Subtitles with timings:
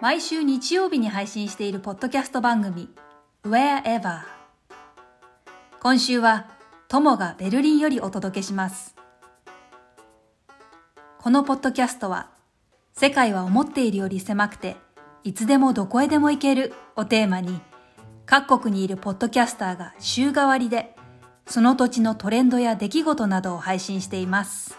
[0.00, 2.88] 毎週日曜日に配信しているポッドキャスト番組
[3.42, 4.20] Wherever
[5.80, 6.46] 今週は
[6.86, 8.94] トモがベルリンよりお届けします
[11.18, 12.30] このポッドキャストは
[12.92, 14.76] 世界は思っているより狭くて
[15.24, 17.60] いつでもどこへでも行けるをテーマに
[18.24, 20.94] 各国にいるポッドキャスターが週替わりで
[21.46, 24.77] その土地のトレンドや出来事などを配信しています。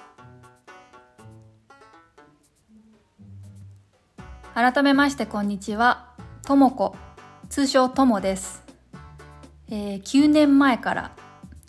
[4.61, 6.09] 改めましてこんにちは。
[6.45, 6.93] ともこ
[7.47, 8.65] 通称ともです、
[9.69, 11.11] えー、9年前から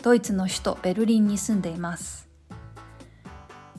[0.03, 2.27] ドイツの首都ベルリンに住んでいます。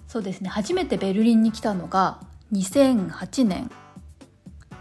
[0.09, 0.48] そうですね。
[0.48, 2.20] 初めてベルリンに来たのが
[2.55, 3.70] 2008年。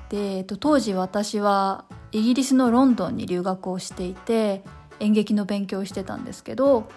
[0.08, 4.64] で、えっと、当時私はイギリスのロンドンに留学をしていて
[5.02, 6.88] 演劇の勉強をしてたんですけど、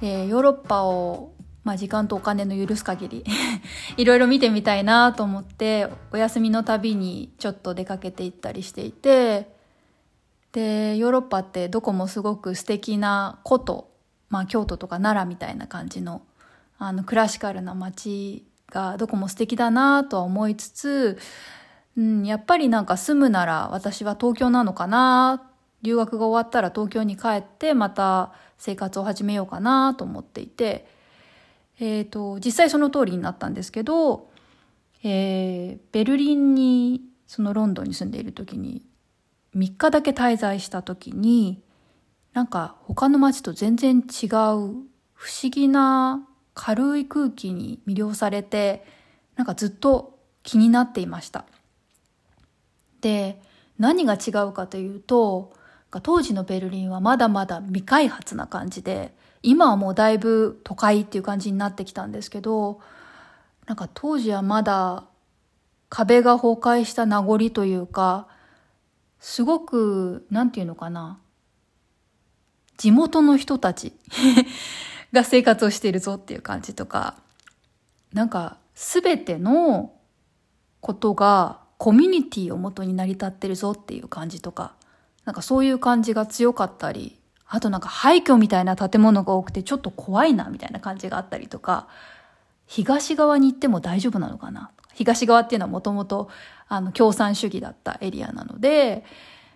[0.00, 1.32] えー、ヨーロッパを
[1.62, 3.24] まあ、時間とお金の許す限り
[3.96, 9.54] いろいろ見てみたいなと思ってお休みのたびにちょっと出かけていったりしていて
[10.52, 13.90] でヨーロッパってどこもすごく素敵な古都、
[14.30, 16.22] まあ、京都とか奈良みたいな感じの
[16.78, 21.18] あのクラシカルな街がどこも素敵だなとは思いつつ、
[21.94, 25.42] うん、やっぱりなんか住むなら私は東京なのかな
[25.82, 30.98] 留学が終わったら東京に帰ってまた生活を始めようかなと思っていて。
[31.80, 34.28] えっ、ー、と、実際その通りになったんですけど、
[35.02, 38.84] えー、ベルリンに、そのロンドンに住んでいる時に、
[39.56, 41.62] 3日だけ滞在した時に、
[42.34, 44.30] なんか他の街と全然違う
[45.14, 48.84] 不思議な軽い空気に魅了されて、
[49.36, 51.46] なんかずっと気になっていました。
[53.00, 53.40] で、
[53.78, 55.52] 何が違うかというと、
[56.02, 62.80] 当時のベルリンはまだまだ未開発な感じで、今はもうだいぶ都会っていう感じになってきたんですけど、
[63.66, 65.04] なんか当時はまだ
[65.88, 68.28] 壁が崩壊した名残というか、
[69.18, 71.18] すごく、なんていうのかな。
[72.78, 73.92] 地元の人たち
[75.12, 77.16] が生活をしているぞっていう感じとか、
[78.12, 79.92] なんかすべての
[80.80, 84.74] ことがコミュニティをもとに成り立ってるぞっていう感じとか、
[85.26, 87.19] なんかそういう感じが強かったり
[87.52, 91.88] あとなんか廃墟みたいな建物が多くてちょっと怖いなみたいな感じがあったりとか、
[92.66, 94.70] 東側に行っても大丈夫なのかな？
[94.94, 96.30] 東側っていうのはもともと
[96.68, 99.04] あの共産主義だったエリアなので、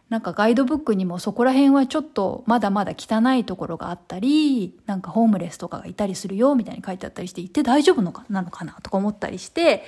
[0.08, 8.42] なんかガイドブックにもそこら辺はちょっとまだまだ汚いところがあったり、なんかホームレスとかがいたりするよみたいに書いてあったりして行って大丈夫のかな？
[8.42, 9.84] のかなとか思ったりして、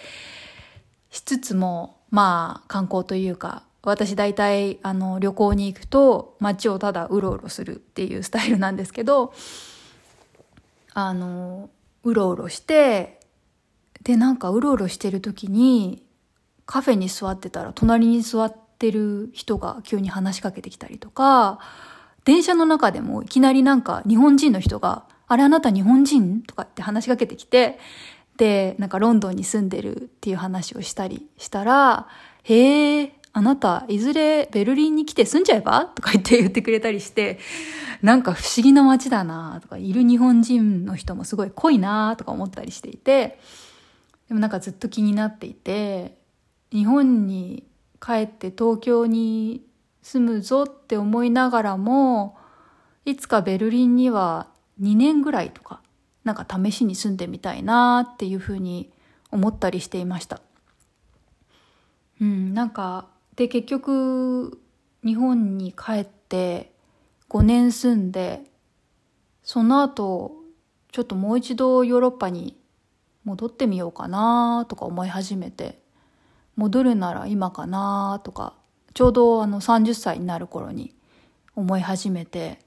[1.10, 9.32] しつつも、まあ観光というか私大体あの旅行に行くと街をただうろうろするっていうスタイルなんですけど
[10.92, 11.70] あの
[12.04, 13.20] うろうろして
[14.02, 16.02] でなんかうろうろしてる時に
[16.64, 21.60] カフェに座ってたら隣に座ってる人が急に話しかけてきたりとか
[22.24, 27.78] 電車の中でもいきなりなんか日本人の人が「あれあなた日本人?」とかって話しかけてきて
[28.36, 32.08] でなんかロンドンに住んでるっていう話をしたりしたら
[32.42, 35.84] 「へえあなた、いずれベルリンに来て住んじゃえば？
[35.84, 37.38] とか言って言ってくれたりして、
[38.00, 43.38] なんか不思議な街だなとか、いる日本人の人もすごい濃いなとか思ったりしていて、
[44.28, 46.16] でもなんかずっと気になっていて、
[46.72, 47.64] 日本に
[48.00, 49.66] 帰って東京に
[50.00, 52.38] 住むぞって思いながらも、
[53.04, 54.46] いつかベルリンには
[54.80, 55.82] 2年ぐらいとか、
[56.24, 58.90] なんか試しに住んでみたいなっていうふうに
[59.30, 60.40] 思ったりしていました。
[62.18, 64.60] うん、なんかで結局
[65.04, 66.72] 日本に帰って
[67.28, 68.42] 5年住んで
[69.42, 70.32] その後
[70.90, 72.56] ちょっともう一度ヨーロッパに
[73.24, 75.78] 戻ってみようかなとか思い始めて
[76.56, 78.54] 戻るなら今かなとか
[78.94, 80.94] ちょうどあの30歳になる頃に
[81.54, 82.58] 思い始めて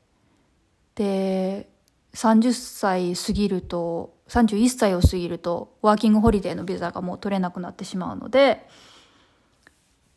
[0.95, 1.69] で
[2.13, 8.67] 30歳過ぎると31歳を過ぎるとワーキングホリデーのビザがもう取れなくなってしまうので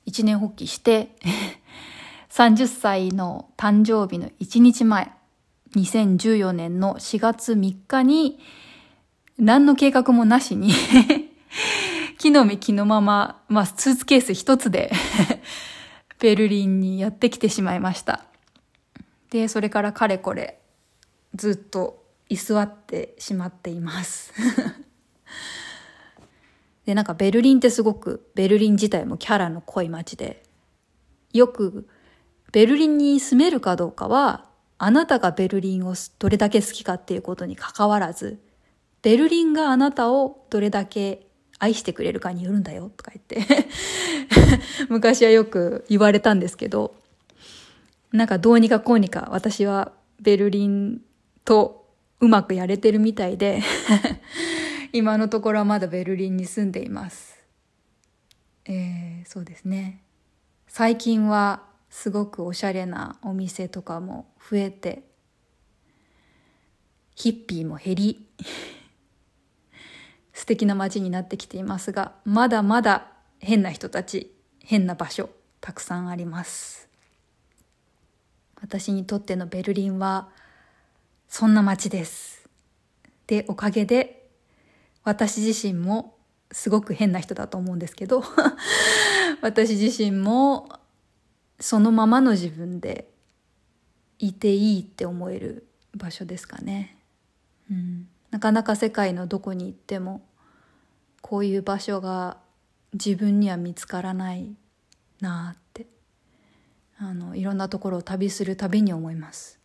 [0.05, 1.17] 一年発起して
[2.33, 5.13] 30歳の誕生日の1日前、
[5.77, 8.39] 2014年の4月3日に、
[9.39, 10.73] 何の計画もなしに
[12.19, 14.93] 木の実木のまま、まあ、スーツケース一つで
[16.21, 18.25] ベルリンにやってきてしまいました。
[19.31, 20.59] で、それからかれこれ、
[21.35, 24.33] ずっと居座ってしまっています
[26.87, 30.43] で、なんかベルリンってすごく、ベルリン自体もキャラの濃い街で、
[31.33, 31.87] よく、
[32.53, 34.47] ベルリンに住めるかどうかは、
[34.79, 38.41] あなたがベルリンをどれだけ好きかっていうことに関わらず、
[39.03, 41.27] ベルリンがあなたをどれだけ
[41.59, 43.69] 愛してくれるかによるんだよとか言って
[44.91, 46.97] 昔はよく言われたんですけど、
[48.13, 51.01] なんかどうにかこうにか私はベルリン
[51.45, 51.87] と
[52.21, 53.63] うまくやれてるみたいで
[54.95, 57.43] 今のところはまだベルリンに住んでいます。
[58.67, 60.03] えー、そうですね。
[60.69, 65.03] 最近はすごくおしゃれなお店とかも増えて、
[67.15, 68.27] ヒッピーも減り、
[70.33, 75.31] 素敵な街になってきていますが、まだまだ変な人たち、変な場所、
[75.61, 76.89] たくさんあります。
[78.61, 80.31] 私にとってのベルリンは、
[81.29, 82.49] そんな街です。
[83.27, 84.22] で、おかげで、
[85.05, 86.17] 私自身も
[86.51, 88.23] すごく変な人だと思うんですけど、
[89.41, 90.69] 私自身も
[91.59, 93.11] そのままの自分で
[94.19, 95.67] いていいって思える
[95.97, 96.99] 場所ですかね。
[97.71, 100.23] うん、なかなか世界のどこに行っても
[101.21, 102.39] こういう場所が
[102.93, 104.55] 自分には見つからない
[105.21, 105.87] なって
[106.99, 109.59] あのいろんなところを旅するたびに思います。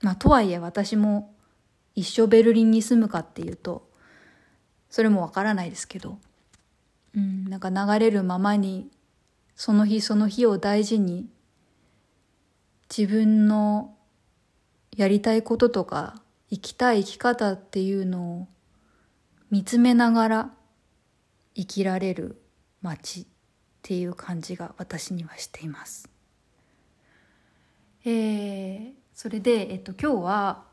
[0.00, 1.34] まあ、とはいえ私も
[1.94, 3.88] 一生ベルリンに住むかっていうと
[4.94, 6.18] それもわからないですけど、
[7.16, 8.92] うん、なんか流れるままに
[9.56, 11.26] その日その日を大事に
[12.96, 13.96] 自分の
[14.96, 18.48] やりたいこととか生きたい生き方っていうのを
[19.50, 20.50] 見つめながら
[21.56, 22.40] 生きられる
[22.80, 23.26] 街っ
[23.82, 26.08] ていう感じが私にはしています。
[28.04, 30.64] えー、それで、えっと、今日は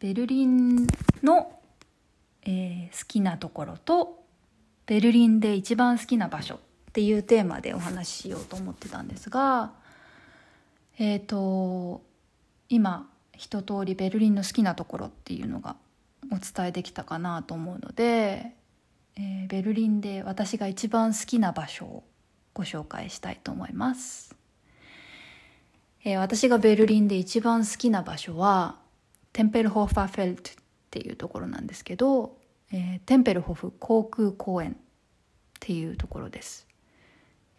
[0.00, 0.88] ベルリン
[1.22, 1.61] の、
[2.44, 4.22] えー、好きなところと
[4.86, 6.58] ベルリンで一番好きな場所っ
[6.92, 9.72] ていうテーマでお話ししようと思ってたんですが
[10.98, 12.02] えっ、ー、と
[12.68, 15.76] 今一通りベルリンの好きなところっていうのが
[16.30, 18.52] お伝えできたかなと思うので、
[19.16, 22.04] えー、ベルリンで私が一番好きな場所を
[22.54, 24.34] ご紹介したいと思います、
[26.04, 28.76] えー、私がベルリンで一番好きな場所は
[29.32, 30.61] テンペルホーファフェルト
[30.92, 32.36] っていうところなんですけど、
[32.70, 34.74] えー、テンペルホフ航空公園っ
[35.58, 36.66] ていうところです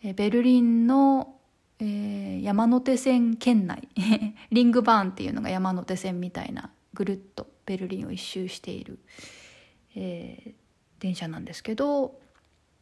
[0.03, 1.35] ベルリンの、
[1.79, 3.87] えー、山手線圏内
[4.51, 8.99] リングバーンっていうのが山手線みたいなぐるっとベルリンを一周している、
[9.95, 12.19] えー、電車なんですけど、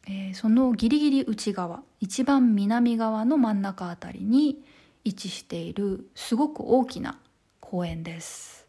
[0.06, 4.62] えー、そのギリギリ内側一番南側の真ん中あたりに
[5.04, 7.18] 位置しているすごく大きな
[7.60, 8.61] 公園です。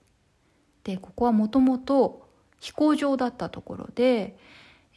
[0.84, 2.28] でここはもともと
[2.60, 4.38] 飛行場だったところで、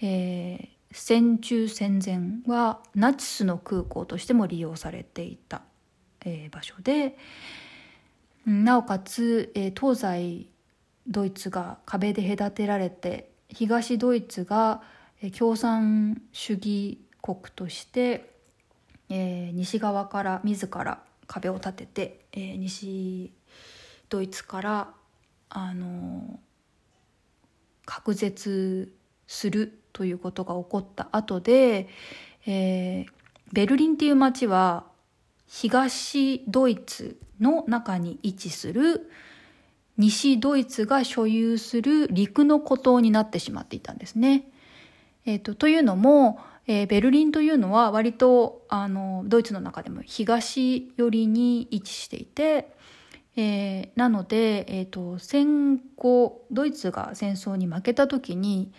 [0.00, 5.62] えー、戦中戦前はナチスの空港としても利用されていた、
[6.25, 7.17] えー、場所で
[8.47, 10.47] なおかつ、えー、東西
[11.06, 14.82] ドイツが壁で隔てられて東ドイツが、
[15.39, 18.31] 共産主義国として、
[19.09, 23.32] えー、西側から自ら壁を立てて、えー、西
[24.09, 24.89] ドイツから
[25.48, 26.40] あの
[27.84, 28.93] 隔絶
[29.26, 31.88] するということが起こった後で、
[32.46, 33.06] えー、
[33.52, 34.84] ベルリンっていう街は
[35.46, 39.10] 東ドイツの中に位置する
[39.96, 44.50] 西ドイツが所有する陸の孤島になってしまっていたんですね。
[45.24, 52.76] えーと、というのも、えー、ベルリンというのは割とあのドイツの中でも東寄りに位置していて、
[53.36, 58.72] えー、なので、えーと戦後ドイツが戦争に負けた時に、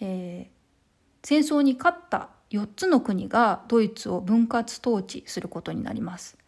[0.00, 6.38] えー、戦争に勝った4つの国がドイツを分割統治することになります。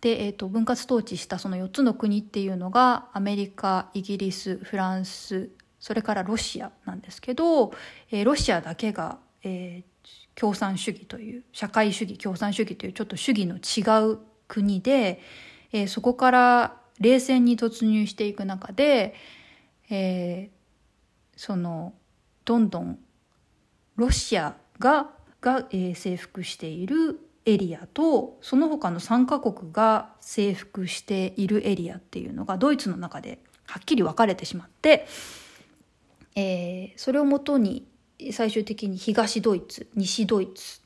[0.00, 7.72] で、えーと、分割統治したその4つの国っていうのがアメリカイギリスフランスそれからロシアなんですけど、
[8.10, 15.20] えー、ロシアだけが、えー、共産主義という社会主義共産主義というちょっと主義の違う国で、
[15.72, 19.14] えー、そこから冷戦に突入していく中で、
[19.90, 21.94] えー、その
[22.44, 22.98] どんどん
[23.96, 25.10] ロシアが
[25.40, 35.06] が、えー、征服しているエリアとその他の3カ国が征服しているエリアっていうのがドイツの中ではっきり分かれてしまって、
[36.36, 37.86] えー、それをもとに
[38.32, 40.80] 最終的に東ドイツ西ドイツ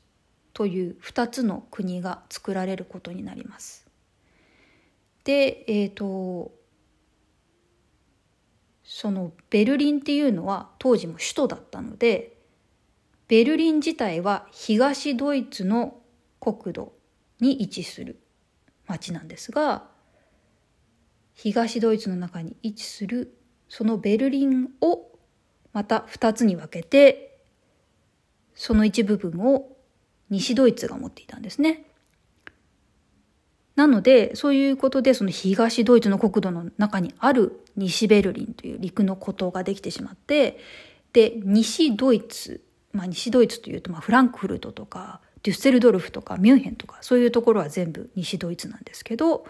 [0.53, 3.84] という2つの国が作られることになります。
[5.25, 6.53] で、えっ、ー、と
[8.85, 12.37] そのベルリンっていうのは当時も首都だったので
[13.27, 15.97] ベルリン自体は東ドイツの
[16.39, 16.93] 国土
[17.41, 18.19] に位置する
[18.87, 19.83] 町なんですが
[21.33, 23.35] 東ドイツの中に位置する
[23.67, 25.09] そのベルリンを
[25.73, 27.39] また2つに分けて
[28.53, 29.75] その一部分を
[30.29, 31.85] 西ドイツが持っていたんですね。
[33.75, 40.57] なので、そういうことで、その東ドイツの国土の中にある西ベルリンという陸の孤島ができてしまって、
[41.11, 42.61] で、西ドイツ、
[42.93, 49.45] まあ西ドイツというと、まあフランクフルトとか、デュッセルドルフとかミュンヘンとか、そういうところは全部西ドイツなんですけど、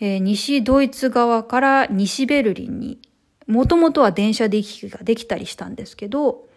[0.00, 2.98] えー、西ドイツ側から西ベルリンに、
[3.46, 6.48] もともとは電車で行き来ができたりしたんですけど、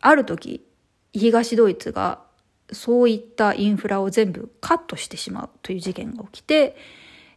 [0.00, 0.66] ある時、
[1.12, 2.27] 東ドイツが
[2.72, 6.76] そういったインフラを全部カットしてしまうという事件が起きて、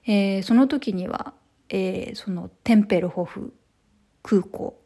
[0.05, 1.33] えー、その時には、
[1.69, 3.53] えー、そのテンペルホフ
[4.23, 4.79] 空港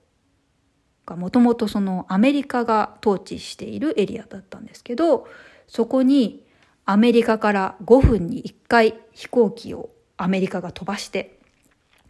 [1.05, 5.27] がもともとそのアメリカが統治しているエリアだったんですけど
[5.67, 6.43] そこに
[6.85, 11.39] アメリカから5分に1回飛行機をアメリカが飛ばして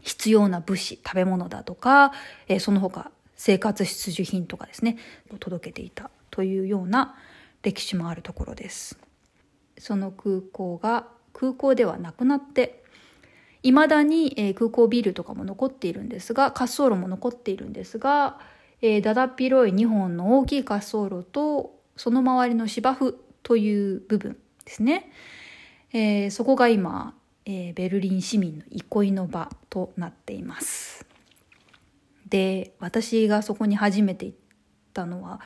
[0.01, 2.11] 必要な物資食べ物だとか、
[2.47, 4.97] えー、その他生活必需品とかですね
[5.39, 7.15] 届けていたというような
[7.65, 8.97] 歴史もあるところです。
[9.77, 12.83] その空港が空港ではなくなって
[13.63, 18.39] いまだに、空港ビルとかも残っているんですが滑走路も残っているんですが、
[19.01, 25.11] だだっ広い2本の大きい滑走路とその周りの芝生という部分ですね、
[25.91, 31.05] えー、そこが今、えー、ベルリン市民の憩いの場となっています。
[32.27, 34.37] で私がそこに初めて行っ
[34.93, 35.39] たのは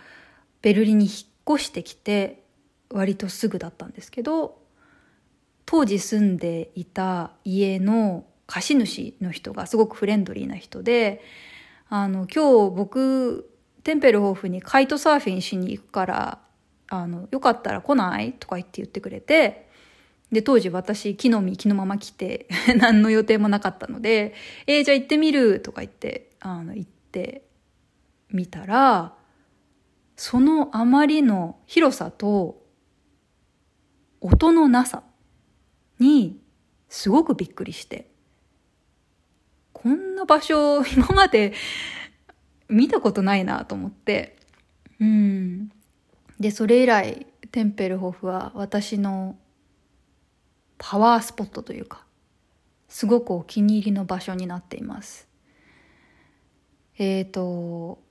[0.62, 1.14] ベルリンに引っ
[1.50, 2.44] 越してきて
[2.90, 4.60] 割とすぐだったんですけど
[5.66, 11.22] 当時住んでいた家の貸主の人がすごくフレンドリーな人で
[11.90, 13.50] あの今日僕
[13.84, 16.40] テンペルホーフにカイトサーフィンしに行くから
[16.90, 19.70] あのよかったら来ないとか言って言ってくれて
[20.32, 24.34] で当時私木の実木のまま来て 何の予定もなかったので
[24.68, 27.44] 「えー、じゃあ行ってみる」とか言ってあの行って
[28.32, 29.14] みたら
[30.22, 32.62] そのあまりの広さと
[34.20, 35.04] 音のなさ
[35.98, 36.42] に
[36.90, 38.12] すごくびっくりして、
[39.72, 41.54] こんな場所 今まで
[42.68, 44.36] 見たことないなと思って、
[45.00, 45.72] うん。
[46.38, 49.38] で、それ以来、テンペルホフは私の
[50.78, 52.06] パワースポットというか、
[52.90, 55.30] すごくお気に入りの場所になっています。
[56.98, 58.09] えっ、ー、と、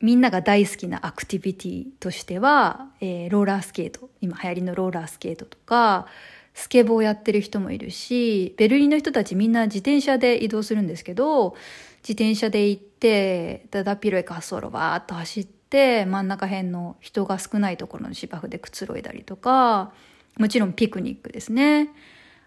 [0.00, 6.06] みんなが大好きなアクティビティとしては、えー、ローラースケート今流行りのローラースケートとか
[6.54, 11.54] スケボーやってる人もいるしベルリンの人たちみんな自転車で移動するんですけど
[12.02, 19.92] 自転車で行ってだだっ広い滑走路バーッと走って真ん中辺の人が少ないところの芝生でくつろいだりとか
[20.38, 21.90] もちろんピクニックですね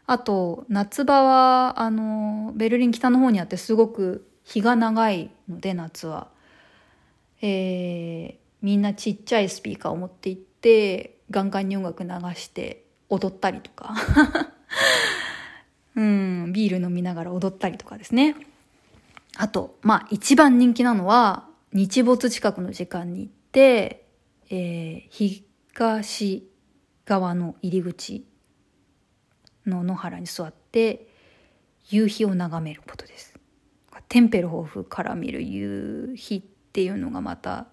[0.08, 6.27] あと夏場はあのベルリン北の方にあってすごく日が長いので夏は。
[7.41, 13.93] えー、みんなちっちゃいスピーカーを持って行ってガンガンに音楽流して踊ったりとか。
[15.93, 18.36] うんビール飲みながら踊ったりとかですね。
[19.36, 24.07] あとまあ一番人気なのは日没近くの時間に行って、
[24.50, 25.43] えー、
[25.74, 26.48] 東
[27.05, 28.25] 側の入り口
[29.65, 31.07] の野原に座って
[31.89, 33.38] 夕日を眺めることです。
[34.07, 37.65] テンペルホフから見る夕日っていうのがまた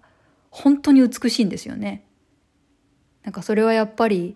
[0.51, 2.03] 本当に美しいんですよね。
[3.23, 4.35] なんかそれはやっぱり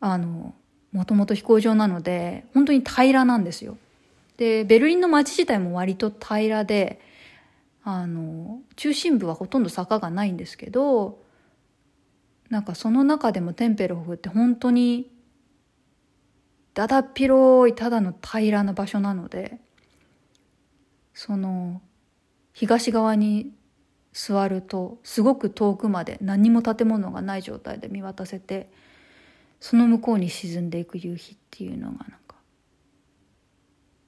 [0.00, 0.54] あの
[0.90, 3.78] もともと飛行場なので本当に平らなんですよ。
[4.38, 7.00] でベルリンの街自体も割と平らで
[7.84, 11.20] あの中心部はほとんど坂がないんですけど
[12.50, 15.10] なんかその中でもテンペルホフって本当に
[16.74, 19.58] だだっ広いただの平らな場所なので
[21.14, 21.82] その
[22.58, 23.52] 東側に
[24.12, 28.68] 座るとすごく遠くまで何も建物がない状態で見渡せて
[29.60, 32.34] その向こうに沈んでいく夕日っていうのがなんか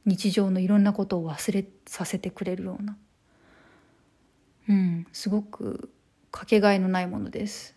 [0.04, 2.96] 日常のいろんなことを忘れさせてくれるような
[4.68, 5.88] うんすごく
[6.32, 7.76] かけがえのないものです。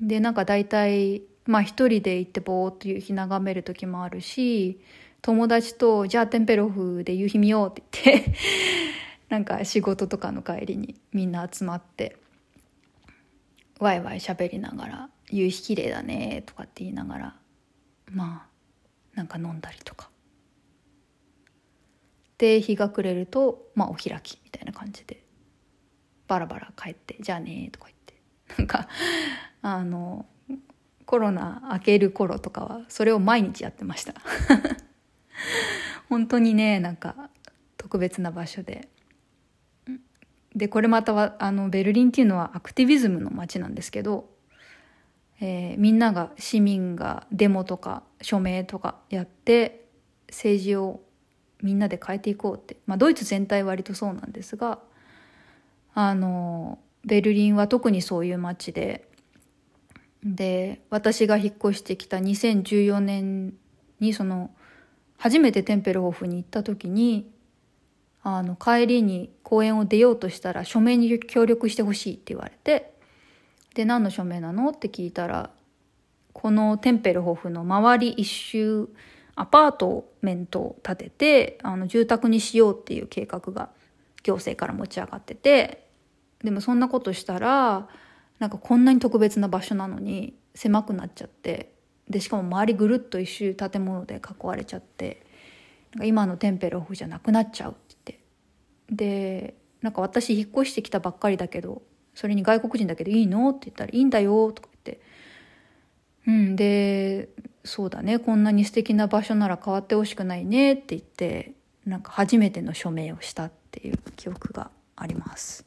[0.00, 4.80] でなんか大体まあ一人で行ってぼーっと夕日眺める時もあるし
[5.22, 8.32] 友達と「じゃあテンペロフで夕日見よう」って言って
[9.30, 12.16] なんか仕事とかの帰りにみんな集まって
[13.78, 17.36] ワイワイ喋りながら「夕日綺麗だね」とかって言いながら
[18.10, 18.48] ま
[19.14, 20.10] あなんか飲んだりとか。
[22.38, 25.22] で日が暮れるとまあお開きみたいな感じで
[26.26, 28.00] バラバラ帰って「じゃあね」とか言って。
[28.58, 28.88] なんか
[29.62, 30.26] あの
[31.06, 34.14] コロナ明ける頃とかはそれを毎日やってました。
[36.08, 37.30] 本当にねなんか
[37.76, 38.88] 特別な場所で。
[40.54, 44.28] でこれまたはあのベルリンっていうのはアクティビズムの街なんですけど、
[45.40, 49.86] えー、みんなが市民がデモとか署名とかやって
[50.28, 51.00] 政治を
[51.62, 54.80] みんなで変えていこうって、まあ、ドイツ全体割とそうなんですが
[55.94, 59.08] あのベルリンは特にそういう街で
[60.24, 63.54] で私が引っ越してきた2014年
[64.00, 64.50] にその
[65.16, 67.30] 初めてテンペルホフに行った時に
[68.22, 72.92] あの帰りに公園を出ようとしたら署名に協力してほしいって言われて
[73.74, 75.50] で何の署名なのって聞いたら
[76.32, 78.88] このテンペルホフの周り一周
[79.36, 83.70] アパートメントを建ててあの住宅にしようっていう計画が
[84.22, 85.86] 行政から持ち上がってて
[86.44, 87.88] でもそんなことしたら
[88.38, 91.72] なんかこんなに特別な場所なのに狭くなっちゃって
[92.08, 95.24] でしかも周りぐるっと一周建物で囲われちゃって
[96.02, 97.76] 今のテンペルホフじゃなくなっちゃう。
[98.90, 101.82] でなんか私引っ越してきたばっかりだけど
[102.14, 103.50] それに外国人だけどいいの？
[103.50, 105.00] って言ったら「いいんだよ」とか言って。
[106.26, 107.30] うんで
[107.64, 108.18] そうだね。
[108.18, 111.52] こんなに素敵な場所なら変わってほしくないねって言って
[111.86, 115.64] なんか初めての署名をしたっていう記憶があります。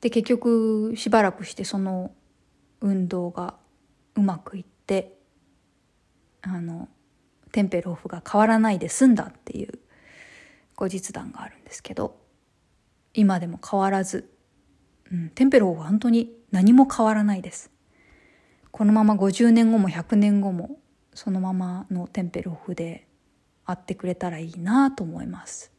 [0.00, 2.12] で結局しばらくしてその
[2.80, 3.56] 運動が
[4.14, 5.18] うまくいって
[6.40, 6.88] あの
[7.52, 9.78] テンペロフが変わらないで済んだっていう
[10.80, 12.16] 後日談があるんですけど
[13.12, 14.30] 今でも変わらず、
[15.12, 17.70] うん、テンペロフは本当に何も変わらないです。
[18.70, 20.78] このまま50年後も100年後も
[21.12, 23.06] そのままのテンペロフで
[23.66, 25.72] あってくれたらいいなと思います。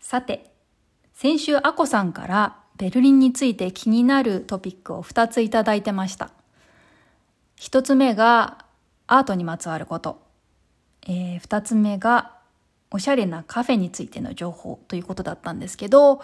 [0.00, 0.52] さて
[1.12, 6.30] 先週アコさんからベルリンについて気になるトピックを2ついただいてました。
[7.60, 8.64] 1つ目が
[9.06, 10.21] アートにまつわること、
[11.06, 12.32] えー、2つ目が
[12.90, 16.20] おしゃれなカフェについての情報ということだったんですけど、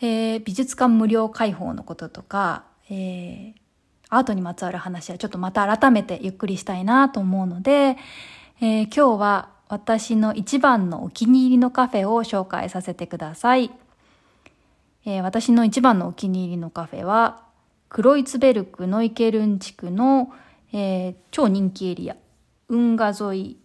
[0.00, 3.54] えー、美術館無料開放のこととか、えー、
[4.08, 7.96] アートにまつわる話はちょっとまた改めてゆっくりしたいなと思うので、
[8.60, 13.70] えー、今日は私の一番のお気に入りのカフェを紹介させてください。
[15.04, 17.42] えー、私の一番のお気に入りのカフェは、
[17.88, 20.32] クロイツベルクノイケルン地区の、
[20.72, 22.16] えー、超人気エリア、
[22.68, 23.61] 運河沿い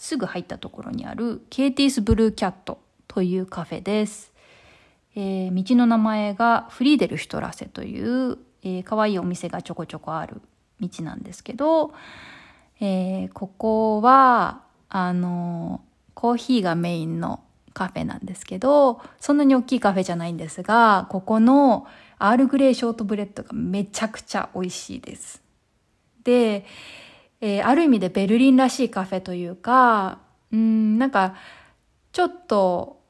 [0.00, 4.32] すぐ入ったところにあるケイティスブルーキャットというカフェです。
[5.14, 10.40] えー、道の名前がフリーデルシュトラセという、えー、可愛いお店がちょこちょこある
[10.80, 11.92] 道なんですけど、
[12.80, 15.82] えー、ここは、あの、
[16.14, 17.40] コーヒーがメインの
[17.74, 21.86] カフェなんですけど、そんなに大きいカフェじゃないんですが、ここの
[22.18, 25.42] アールグレイショートブレッドがめちゃくちゃ美味しいです。
[26.24, 26.64] で、
[27.40, 30.18] えー、ある意味でベルリンらしいカフェというか、
[30.52, 31.36] うん、なんか、
[32.12, 33.00] ちょっと、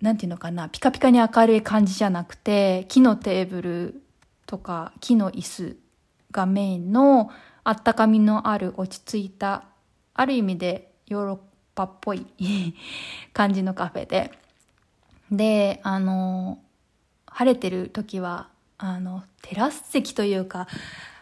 [0.00, 4.02] なんていうのかな、ピカピカに明るい感じじゃなくて、木のテーブル
[4.46, 5.76] とか木の椅子
[6.30, 7.30] がメインの
[7.64, 9.64] あったかみのある落ち着いた、
[10.12, 11.38] ある意味でヨーロッ
[11.74, 12.26] パっぽい
[13.32, 14.30] 感じのカフェで。
[15.32, 16.58] で、あの、
[17.26, 20.68] 晴れてる時は、あの、テラス席というか、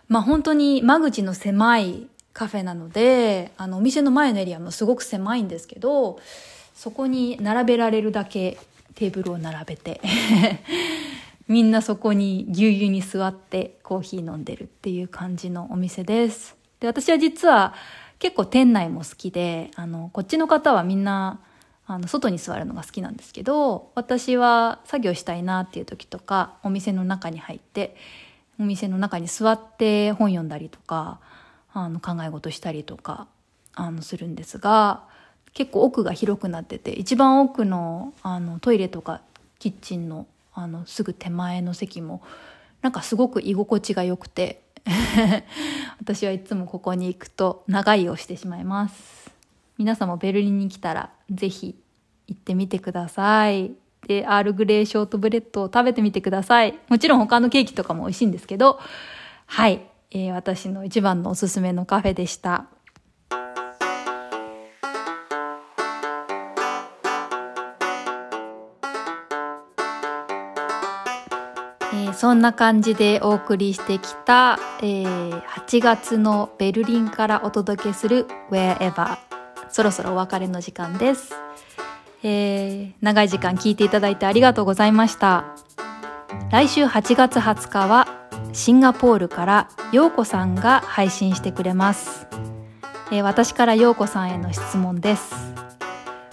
[0.08, 6.18] まあ本当に間口の狭いカフェなので、あの、お店の前のエリアもすごく狭いんですけど、
[6.74, 8.58] そこに並べられるだけ
[8.94, 10.00] テーブルを並べて
[11.48, 16.56] みんなそこにぎゅうぎゅうに座ってコーヒー飲んでるっていう感じのお店です。
[16.80, 17.74] で、私は実は
[18.18, 21.40] 結構店内も好きで、あの、こっちの方はみんな、
[21.86, 27.96] あの、外に座るのが好きなんですけど、私は作業したいなっていう時とか、お店の中に入って、
[28.58, 31.18] お店の中に座って本読んだりとか、
[31.72, 33.26] あの考え事したりとか
[33.74, 35.02] あのするんですが
[35.54, 39.20] 結構奥が広くなってて一番奥のあのトイレとか
[39.58, 42.22] キッチンのあのすぐ手前の席も
[42.82, 44.62] なんかすごく居心地が良くて
[46.00, 49.32] 私はいつもここに行くと長居をしてしまいます。
[49.78, 51.74] 皆さんもベルリンに来たらぜひ
[52.26, 53.72] 行ってみてください。
[54.06, 56.78] でアールグレーショートブレッドを食べてみてください。
[56.88, 58.80] もちろん他のケーキとかも美味しいんですけど
[59.46, 59.80] はい。
[60.14, 62.66] えー、私の一番のおすすめのカフェでした。
[71.94, 79.18] えー、そんな感じでお送りしてきた、えー、8月のベルリンからお届けする Wherever
[79.68, 81.35] そろそろお別れの時間です、
[82.22, 85.44] えー、長い時間聞いていただいてありがとうございました。
[86.51, 88.21] 来週8月20日は
[88.52, 92.26] シンガポールから陽子さんが配信してくれます、
[93.10, 95.34] えー、私から陽子さんへの質問です。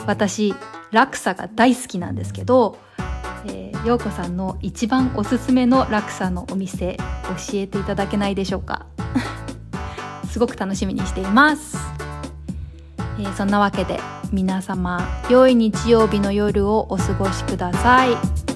[0.05, 0.53] 私
[0.91, 2.77] ラクサが大好きなんですけど、
[3.45, 7.03] えー、陽子さんの一番おすすめのラクサのお店教
[7.53, 8.87] えていただけないでしょうか？
[10.29, 11.77] すごく楽しみにしています、
[13.19, 13.99] えー、そんなわけで
[14.31, 18.48] 皆様良い日曜日の夜をお過ごしください。